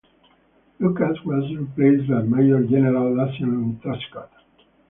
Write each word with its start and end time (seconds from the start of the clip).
Lucas 0.79 1.19
was 1.25 1.55
replaced 1.55 2.09
by 2.09 2.23
Major 2.23 2.63
General 2.63 3.15
Lucian 3.15 3.79
Truscott. 3.83 4.31